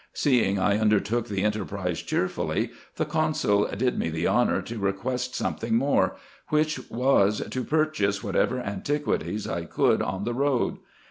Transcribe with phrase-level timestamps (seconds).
[0.15, 5.75] Seeing I undertook the enterprise cheerfully, the consul did me the honour to request something
[5.75, 6.15] more,
[6.47, 10.77] which was, to purchase whatever antiquities I could on the road.